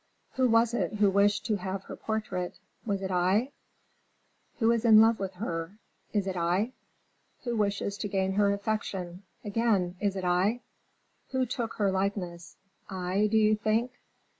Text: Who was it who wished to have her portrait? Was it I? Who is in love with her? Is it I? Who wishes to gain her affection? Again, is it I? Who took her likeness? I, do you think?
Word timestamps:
Who 0.33 0.49
was 0.49 0.73
it 0.73 0.93
who 0.95 1.11
wished 1.11 1.45
to 1.45 1.57
have 1.57 1.83
her 1.83 1.95
portrait? 1.95 2.57
Was 2.87 3.03
it 3.03 3.11
I? 3.11 3.51
Who 4.57 4.71
is 4.71 4.83
in 4.83 4.99
love 4.99 5.19
with 5.19 5.33
her? 5.35 5.77
Is 6.11 6.25
it 6.25 6.35
I? 6.35 6.71
Who 7.43 7.55
wishes 7.55 7.99
to 7.99 8.07
gain 8.07 8.31
her 8.31 8.51
affection? 8.51 9.21
Again, 9.45 9.97
is 9.99 10.15
it 10.15 10.23
I? 10.25 10.61
Who 11.33 11.45
took 11.45 11.75
her 11.75 11.91
likeness? 11.91 12.57
I, 12.89 13.27
do 13.29 13.37
you 13.37 13.55
think? 13.55 13.91